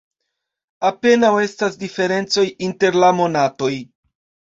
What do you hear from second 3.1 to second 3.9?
monatoj.